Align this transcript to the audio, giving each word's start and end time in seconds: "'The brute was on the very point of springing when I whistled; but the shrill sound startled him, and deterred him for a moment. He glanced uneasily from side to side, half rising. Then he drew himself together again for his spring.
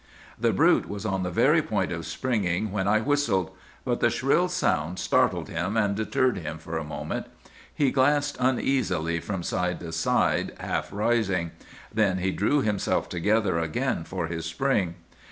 "'The 0.39 0.51
brute 0.53 0.89
was 0.89 1.05
on 1.05 1.21
the 1.21 1.29
very 1.29 1.61
point 1.61 1.91
of 1.91 2.07
springing 2.07 2.71
when 2.71 2.87
I 2.87 3.01
whistled; 3.01 3.51
but 3.85 3.99
the 3.99 4.09
shrill 4.09 4.47
sound 4.49 4.97
startled 4.97 5.47
him, 5.47 5.77
and 5.77 5.95
deterred 5.95 6.39
him 6.39 6.57
for 6.57 6.79
a 6.79 6.83
moment. 6.83 7.27
He 7.71 7.91
glanced 7.91 8.35
uneasily 8.39 9.19
from 9.19 9.43
side 9.43 9.79
to 9.81 9.91
side, 9.91 10.53
half 10.59 10.91
rising. 10.91 11.51
Then 11.93 12.17
he 12.17 12.31
drew 12.31 12.61
himself 12.63 13.09
together 13.09 13.59
again 13.59 14.03
for 14.03 14.25
his 14.25 14.47
spring. 14.47 14.95